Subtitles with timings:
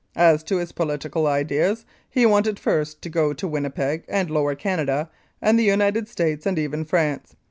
[0.15, 5.11] As to his political ideas, he wanted first to go to Winnipeg and Lower Canada
[5.43, 7.35] and the United States and even France.